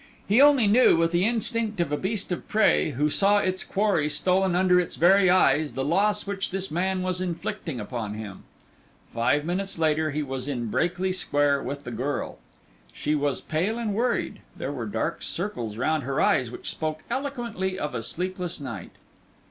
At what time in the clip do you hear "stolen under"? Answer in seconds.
4.09-4.79